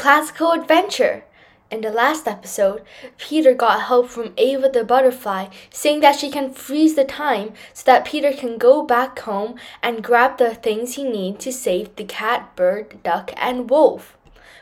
Classical 0.00 0.52
Adventure! 0.52 1.24
In 1.70 1.82
the 1.82 1.90
last 1.90 2.26
episode, 2.26 2.80
Peter 3.18 3.52
got 3.52 3.82
help 3.82 4.08
from 4.08 4.32
Ava 4.38 4.70
the 4.70 4.82
butterfly, 4.82 5.48
saying 5.68 6.00
that 6.00 6.16
she 6.16 6.30
can 6.30 6.54
freeze 6.54 6.94
the 6.94 7.04
time 7.04 7.52
so 7.74 7.82
that 7.84 8.06
Peter 8.06 8.32
can 8.32 8.56
go 8.56 8.82
back 8.82 9.18
home 9.18 9.56
and 9.82 10.02
grab 10.02 10.38
the 10.38 10.54
things 10.54 10.94
he 10.94 11.04
needs 11.04 11.44
to 11.44 11.52
save 11.52 11.94
the 11.96 12.04
cat, 12.04 12.56
bird, 12.56 13.02
duck, 13.02 13.30
and 13.36 13.68
wolf. 13.68 14.16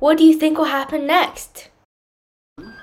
What 0.00 0.18
do 0.18 0.24
you 0.24 0.36
think 0.36 0.58
will 0.58 0.64
happen 0.64 1.06
next? 1.06 1.68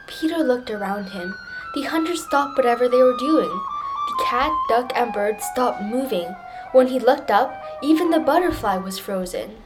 Peter 0.07 0.37
looked 0.37 0.71
around 0.71 1.09
him. 1.09 1.35
The 1.75 1.81
hunters 1.81 2.23
stopped 2.23 2.55
whatever 2.55 2.87
they 2.87 3.03
were 3.03 3.17
doing. 3.17 3.49
The 3.49 4.23
cat, 4.23 4.53
duck, 4.69 4.93
and 4.95 5.11
bird 5.11 5.41
stopped 5.41 5.81
moving. 5.81 6.33
When 6.71 6.87
he 6.87 6.97
looked 6.97 7.29
up, 7.29 7.61
even 7.83 8.09
the 8.09 8.21
butterfly 8.21 8.77
was 8.77 8.97
frozen. 8.97 9.57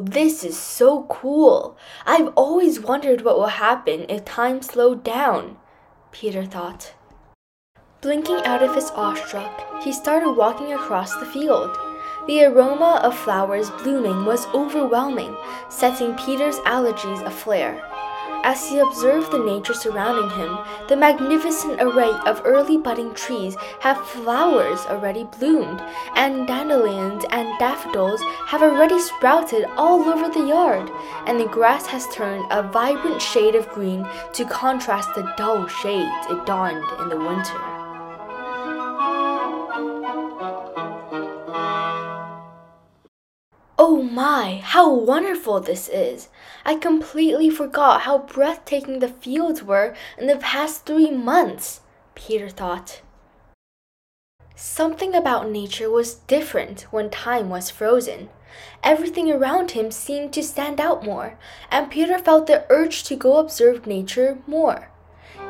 This 0.00 0.44
is 0.44 0.56
so 0.56 1.02
cool. 1.08 1.76
I've 2.06 2.28
always 2.36 2.78
wondered 2.78 3.22
what 3.22 3.36
will 3.36 3.48
happen 3.48 4.06
if 4.08 4.24
time 4.24 4.62
slowed 4.62 5.02
down, 5.02 5.56
Peter 6.12 6.44
thought. 6.44 6.94
Blinking 8.00 8.42
out 8.44 8.62
of 8.62 8.76
his 8.76 8.92
awestruck, 8.92 9.82
he 9.82 9.92
started 9.92 10.34
walking 10.34 10.72
across 10.72 11.16
the 11.16 11.26
field. 11.26 11.76
The 12.28 12.44
aroma 12.44 13.00
of 13.02 13.18
flowers 13.18 13.70
blooming 13.70 14.24
was 14.24 14.46
overwhelming, 14.54 15.36
setting 15.68 16.14
Peter's 16.14 16.60
allergies 16.60 17.24
aflare. 17.24 17.82
As 18.44 18.68
he 18.68 18.78
observed 18.78 19.30
the 19.30 19.38
nature 19.38 19.74
surrounding 19.74 20.30
him, 20.30 20.58
the 20.88 20.96
magnificent 20.96 21.80
array 21.80 22.12
of 22.26 22.42
early 22.44 22.78
budding 22.78 23.14
trees 23.14 23.56
have 23.80 24.06
flowers 24.06 24.80
already 24.86 25.24
bloomed, 25.24 25.82
and 26.14 26.46
dandelions 26.46 27.24
and 27.30 27.58
daffodils 27.58 28.20
have 28.46 28.62
already 28.62 28.98
sprouted 28.98 29.66
all 29.76 30.02
over 30.08 30.28
the 30.28 30.46
yard, 30.46 30.90
and 31.26 31.38
the 31.38 31.46
grass 31.46 31.86
has 31.86 32.06
turned 32.14 32.46
a 32.50 32.62
vibrant 32.62 33.20
shade 33.20 33.54
of 33.54 33.68
green 33.70 34.06
to 34.32 34.44
contrast 34.44 35.14
the 35.14 35.32
dull 35.36 35.66
shades 35.66 36.26
it 36.30 36.46
donned 36.46 36.84
in 37.00 37.08
the 37.08 37.18
winter. 37.18 37.77
My, 44.18 44.60
how 44.64 44.92
wonderful 44.92 45.60
this 45.60 45.88
is! 45.88 46.28
I 46.64 46.74
completely 46.74 47.48
forgot 47.50 48.00
how 48.00 48.18
breathtaking 48.18 48.98
the 48.98 49.06
fields 49.06 49.62
were 49.62 49.94
in 50.18 50.26
the 50.26 50.34
past 50.34 50.84
three 50.84 51.12
months, 51.12 51.82
Peter 52.16 52.48
thought. 52.48 53.00
Something 54.56 55.14
about 55.14 55.48
nature 55.48 55.88
was 55.88 56.16
different 56.26 56.88
when 56.90 57.10
time 57.10 57.48
was 57.48 57.70
frozen. 57.70 58.28
Everything 58.82 59.30
around 59.30 59.70
him 59.70 59.92
seemed 59.92 60.32
to 60.32 60.42
stand 60.42 60.80
out 60.80 61.04
more, 61.04 61.38
and 61.70 61.88
Peter 61.88 62.18
felt 62.18 62.48
the 62.48 62.66
urge 62.70 63.04
to 63.04 63.14
go 63.14 63.36
observe 63.36 63.86
nature 63.86 64.38
more. 64.48 64.90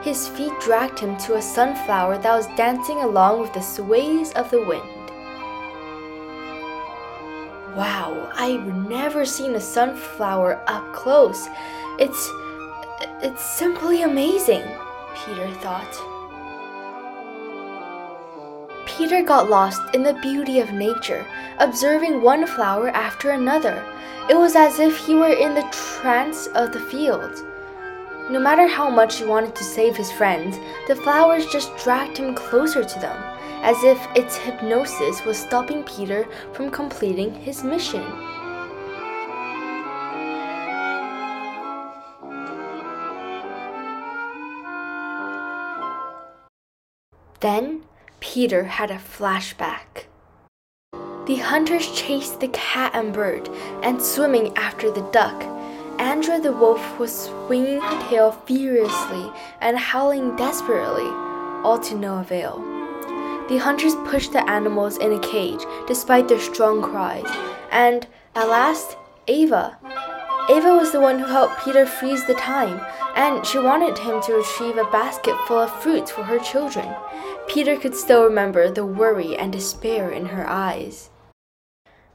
His 0.03 0.29
feet 0.29 0.53
dragged 0.61 0.99
him 0.99 1.17
to 1.21 1.37
a 1.37 1.41
sunflower 1.41 2.19
that 2.19 2.37
was 2.37 2.55
dancing 2.59 2.99
along 2.99 3.41
with 3.41 3.55
the 3.55 3.63
sways 3.63 4.31
of 4.35 4.51
the 4.51 4.63
wind. 4.63 4.98
Wow, 7.77 8.31
I've 8.35 8.67
never 8.89 9.25
seen 9.25 9.55
a 9.55 9.61
sunflower 9.61 10.63
up 10.67 10.93
close. 10.95 11.49
It's 11.99 12.31
it's 13.23 13.45
simply 13.45 14.03
amazing, 14.03 14.63
Peter 15.15 15.51
thought. 15.55 15.95
Peter 18.87 19.23
got 19.23 19.51
lost 19.51 19.81
in 19.95 20.03
the 20.03 20.15
beauty 20.15 20.61
of 20.61 20.73
nature, 20.73 21.25
observing 21.59 22.23
one 22.23 22.47
flower 22.47 22.89
after 22.89 23.31
another. 23.31 23.85
It 24.29 24.37
was 24.37 24.57
as 24.57 24.81
if 24.81 24.97
he 24.97 25.15
were 25.15 25.29
in 25.33 25.55
the 25.55 25.69
trance 26.01 26.47
of 26.49 26.73
the 26.73 26.81
field. 26.81 27.45
No 28.31 28.41
matter 28.41 28.67
how 28.67 28.91
much 28.91 29.19
he 29.19 29.25
wanted 29.25 29.55
to 29.55 29.65
save 29.65 29.97
his 29.97 30.11
friends, 30.11 30.59
the 30.89 30.97
flowers 30.97 31.47
just 31.47 31.77
dragged 31.77 32.17
him 32.17 32.35
closer 32.35 32.83
to 32.83 32.99
them 32.99 33.38
as 33.63 33.83
if 33.85 33.99
its 34.15 34.37
hypnosis 34.37 35.25
was 35.25 35.39
stopping 35.39 35.83
Peter 35.85 36.27
from 36.53 36.71
completing 36.71 37.35
his 37.35 37.65
mission. 37.65 38.05
Then 47.41 47.85
Peter 48.21 48.65
had 48.65 48.91
a 48.91 48.97
flashback. 48.97 50.07
The 51.27 51.37
hunters 51.37 51.93
chased 51.93 52.41
the 52.41 52.49
cat 52.49 52.93
and 52.95 53.13
bird 53.13 53.49
and 53.83 54.03
swimming 54.03 54.57
after 54.57 54.91
the 54.91 55.09
duck. 55.13 55.45
Andra 56.01 56.41
the 56.41 56.53
wolf 56.53 56.99
was 56.99 57.27
swinging 57.27 57.81
her 57.81 58.09
tail 58.09 58.33
furiously 58.33 59.31
and 59.61 59.77
howling 59.77 60.37
desperately, 60.37 61.09
all 61.63 61.79
to 61.81 61.95
no 61.95 62.19
avail. 62.19 62.78
The 63.49 63.57
hunters 63.59 63.95
pushed 64.05 64.33
the 64.33 64.49
animals 64.49 64.99
in 64.99 65.13
a 65.13 65.21
cage 65.21 65.65
despite 65.87 66.29
their 66.29 66.39
strong 66.39 66.83
cries, 66.83 67.27
and 67.71 68.07
at 68.35 68.49
last, 68.49 68.97
Ava. 69.27 69.79
Ava 70.51 70.75
was 70.75 70.93
the 70.93 71.01
one 71.01 71.19
who 71.19 71.27
helped 71.27 71.65
Peter 71.65 71.87
freeze 71.87 72.27
the 72.27 72.35
time, 72.35 72.81
and 73.15 73.45
she 73.47 73.59
wanted 73.59 73.99
him 73.99 74.21
to 74.23 74.35
retrieve 74.35 74.77
a 74.77 74.91
basket 74.91 75.37
full 75.47 75.59
of 75.59 75.83
fruits 75.83 76.11
for 76.11 76.25
her 76.25 76.39
children. 76.39 76.95
Peter 77.47 77.77
could 77.77 77.95
still 77.95 78.25
remember 78.25 78.71
the 78.71 78.85
worry 78.85 79.37
and 79.37 79.53
despair 79.53 80.11
in 80.11 80.27
her 80.27 80.49
eyes. 80.49 81.11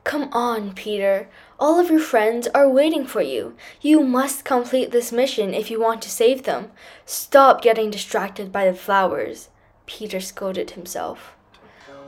Come 0.03 0.29
on, 0.33 0.73
Peter. 0.73 1.29
All 1.59 1.79
of 1.79 1.89
your 1.89 1.99
friends 1.99 2.47
are 2.53 2.69
waiting 2.69 3.05
for 3.05 3.21
you. 3.21 3.55
You 3.81 4.03
must 4.03 4.45
complete 4.45 4.91
this 4.91 5.11
mission 5.11 5.53
if 5.53 5.71
you 5.71 5.79
want 5.79 6.01
to 6.03 6.09
save 6.09 6.43
them. 6.43 6.71
Stop 7.05 7.61
getting 7.61 7.89
distracted 7.89 8.51
by 8.51 8.65
the 8.65 8.75
flowers. 8.75 9.49
Peter 9.85 10.19
scolded 10.19 10.71
himself. 10.71 11.35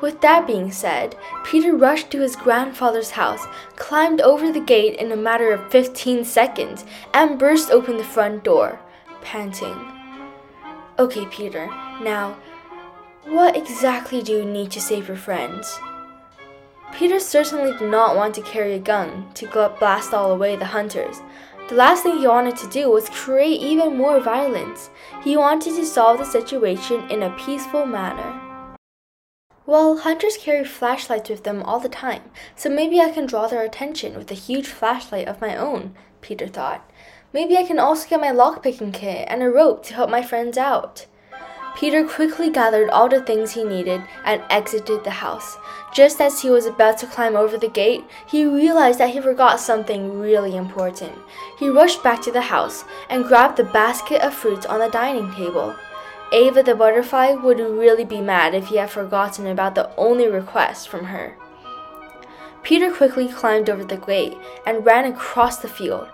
With 0.02 0.22
that 0.22 0.46
being 0.46 0.72
said, 0.72 1.16
Peter 1.44 1.76
rushed 1.76 2.12
to 2.12 2.20
his 2.20 2.36
grandfather's 2.36 3.12
house, 3.12 3.46
climbed 3.76 4.22
over 4.22 4.52
the 4.52 4.60
gate 4.60 5.00
in 5.00 5.12
a 5.12 5.16
matter 5.16 5.52
of 5.52 5.72
15 5.72 6.26
seconds, 6.26 6.86
and 7.14 7.40
burst 7.40 7.72
open 7.72 7.98
the 7.98 8.04
front 8.04 8.44
door, 8.44 8.80
panting. 9.22 9.92
Okay, 11.00 11.26
Peter, 11.28 11.68
now, 12.02 12.38
what 13.24 13.56
exactly 13.56 14.22
do 14.22 14.34
you 14.34 14.46
need 14.46 14.72
to 14.72 14.82
save 14.82 15.08
your 15.08 15.18
friends? 15.18 15.80
Peter 16.94 17.20
certainly 17.20 17.72
did 17.72 17.90
not 17.90 18.16
want 18.16 18.36
to 18.36 18.42
carry 18.42 18.74
a 18.74 18.80
gun 18.80 19.28
to 19.34 19.48
blast 19.80 20.14
all 20.14 20.32
away 20.32 20.56
the 20.56 20.66
hunters, 20.66 21.22
the 21.68 21.76
last 21.76 22.04
thing 22.04 22.20
he 22.20 22.28
wanted 22.28 22.56
to 22.58 22.70
do 22.70 22.92
was 22.92 23.10
create 23.10 23.60
even 23.60 23.98
more 23.98 24.20
violence. 24.20 24.90
He 25.24 25.36
wanted 25.36 25.76
to 25.76 25.86
solve 25.86 26.20
the 26.20 26.26
situation 26.26 27.10
in 27.10 27.24
a 27.24 27.36
peaceful 27.38 27.86
manner. 27.86 28.42
Well, 29.66 29.98
hunters 29.98 30.38
carry 30.38 30.64
flashlights 30.64 31.30
with 31.30 31.44
them 31.44 31.64
all 31.64 31.80
the 31.80 31.90
time, 31.90 32.22
so 32.56 32.70
maybe 32.70 33.00
I 33.02 33.10
can 33.10 33.26
draw 33.26 33.48
their 33.48 33.64
attention 33.64 34.16
with 34.16 34.30
a 34.30 34.36
huge 34.36 34.68
flashlight 34.68 35.28
of 35.28 35.42
my 35.42 35.56
own, 35.56 35.96
Peter 36.22 36.48
thought. 36.48 36.88
Maybe 37.34 37.58
I 37.58 37.64
can 37.64 37.80
also 37.80 38.08
get 38.08 38.22
my 38.22 38.32
lockpicking 38.32 38.94
kit 38.94 39.26
and 39.28 39.42
a 39.42 39.50
rope 39.50 39.84
to 39.86 39.96
help 39.96 40.10
my 40.12 40.22
friends 40.22 40.60
out. 40.60 41.08
Peter 41.76 42.08
quickly 42.08 42.50
gathered 42.50 42.90
all 42.90 43.10
the 43.10 43.22
things 43.22 43.52
he 43.52 43.64
needed 43.64 44.02
and 44.24 44.42
exited 44.50 45.04
the 45.04 45.10
house. 45.10 45.58
Just 45.94 46.22
as 46.22 46.42
he 46.42 46.50
was 46.50 46.66
about 46.66 46.98
to 46.98 47.06
climb 47.06 47.36
over 47.36 47.58
the 47.58 47.68
gate, 47.68 48.06
he 48.26 48.46
realized 48.46 49.00
that 49.00 49.10
he 49.10 49.20
forgot 49.20 49.60
something 49.60 50.18
really 50.18 50.56
important. 50.56 51.14
He 51.60 51.68
rushed 51.68 52.02
back 52.02 52.22
to 52.24 52.32
the 52.32 52.42
house 52.42 52.86
and 53.10 53.26
grabbed 53.26 53.58
the 53.58 53.66
basket 53.66 54.22
of 54.22 54.34
fruits 54.34 54.66
on 54.66 54.80
the 54.80 54.90
dining 54.90 55.34
table. 55.34 55.76
Ava 56.32 56.64
the 56.64 56.76
butterfly 56.76 57.34
would 57.34 57.60
really 57.60 58.06
be 58.06 58.22
mad 58.22 58.56
if 58.56 58.68
he 58.68 58.78
had 58.78 58.90
forgotten 58.90 59.46
about 59.46 59.76
the 59.76 59.94
only 59.96 60.28
request 60.28 60.88
from 60.88 61.06
her. 61.06 61.36
Peter 62.64 62.92
quickly 62.92 63.28
climbed 63.28 63.70
over 63.70 63.84
the 63.84 63.98
gate 63.98 64.38
and 64.66 64.86
ran 64.86 65.06
across 65.06 65.58
the 65.58 65.68
field. 65.68 66.08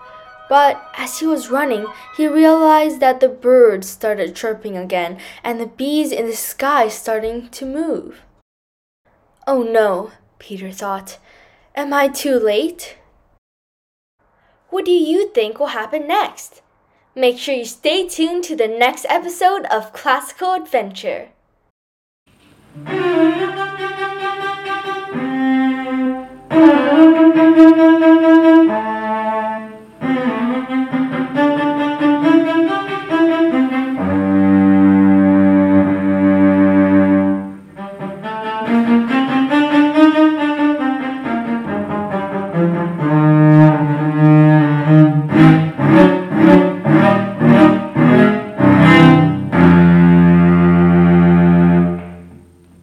But 0.52 0.84
as 0.98 1.20
he 1.20 1.26
was 1.26 1.48
running, 1.48 1.86
he 2.14 2.28
realized 2.28 3.00
that 3.00 3.20
the 3.20 3.28
birds 3.30 3.88
started 3.88 4.36
chirping 4.36 4.76
again 4.76 5.16
and 5.42 5.58
the 5.58 5.64
bees 5.64 6.12
in 6.12 6.26
the 6.26 6.36
sky 6.36 6.88
starting 6.88 7.48
to 7.48 7.64
move. 7.64 8.20
Oh 9.46 9.62
no, 9.62 10.12
Peter 10.38 10.70
thought. 10.70 11.16
Am 11.74 11.94
I 11.94 12.08
too 12.08 12.38
late? 12.38 12.98
What 14.68 14.84
do 14.84 14.90
you 14.90 15.30
think 15.30 15.58
will 15.58 15.68
happen 15.68 16.06
next? 16.06 16.60
Make 17.14 17.38
sure 17.38 17.54
you 17.54 17.64
stay 17.64 18.06
tuned 18.06 18.44
to 18.44 18.54
the 18.54 18.68
next 18.68 19.06
episode 19.08 19.64
of 19.70 19.94
Classical 19.94 20.52
Adventure. 20.52 21.28